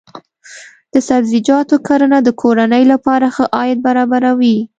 د 0.93 0.95
سبزیجاتو 1.07 1.75
کرنه 1.87 2.17
د 2.23 2.29
کورنۍ 2.41 2.83
لپاره 2.93 3.27
ښه 3.35 3.45
عاید 3.57 3.77
برابروي. 3.87 4.57